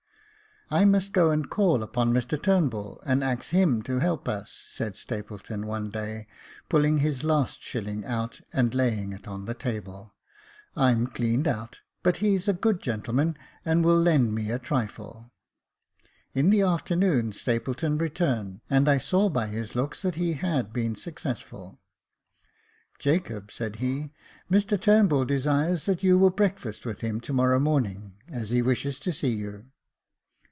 2i6 0.67 0.73
Jacob 0.79 0.85
Faithful 0.85 0.93
"I 0.93 0.93
must 1.01 1.11
go 1.11 1.31
and 1.31 1.49
call 1.49 1.83
upon 1.83 2.13
Mr 2.13 2.41
Turnbull, 2.41 3.01
and 3.05 3.23
ax 3.25 3.49
him 3.49 3.81
to 3.81 3.99
help 3.99 4.29
us," 4.29 4.51
said 4.69 4.95
Stapleton, 4.95 5.67
one 5.67 5.89
day, 5.89 6.27
puUing 6.69 6.99
his 6.99 7.25
last 7.25 7.61
shilling 7.61 8.05
out 8.05 8.39
and 8.53 8.73
laying 8.73 9.11
it 9.11 9.27
on 9.27 9.43
the 9.43 9.53
table. 9.53 10.15
I'm 10.73 11.07
cleaned 11.07 11.45
out; 11.45 11.81
but 12.03 12.17
he's 12.17 12.47
a 12.47 12.53
good 12.53 12.79
gentleman, 12.81 13.37
and 13.65 13.83
will 13.83 13.99
lend 13.99 14.33
me 14.33 14.49
a 14.49 14.59
trifle." 14.59 15.33
In 16.31 16.51
the 16.51 16.61
afternoon 16.61 17.33
Stapleton 17.33 17.97
returned, 17.97 18.61
and 18.69 18.87
I 18.87 18.97
saw 18.97 19.27
by 19.27 19.47
his 19.47 19.75
looks 19.75 20.01
that 20.03 20.15
he 20.15 20.35
had 20.35 20.71
been 20.71 20.95
successful." 20.95 21.81
Jacob," 22.97 23.51
said 23.51 23.75
he," 23.77 24.13
Mr 24.49 24.79
Turnbull 24.79 25.25
desires 25.25 25.85
that 25.85 26.01
you 26.01 26.17
will 26.17 26.29
breakfast 26.29 26.85
with 26.85 27.01
him 27.01 27.19
to 27.19 27.33
morrow 27.33 27.59
morning, 27.59 28.13
as 28.29 28.51
he 28.51 28.61
wishes 28.61 28.99
to 29.01 29.11
see 29.11 29.33
you." 29.35 29.65